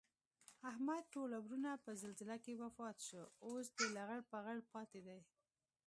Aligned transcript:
احمد 0.69 1.03
ټول 1.13 1.29
ورڼه 1.45 1.73
په 1.83 1.91
زلزله 2.01 2.37
کې 2.43 2.53
وفات 2.63 2.97
شول. 3.07 3.27
اوس 3.45 3.65
دی 3.77 3.87
لغړ 3.97 4.19
پغړ 4.31 4.57
پاتې 4.73 4.99
دی 5.07 5.19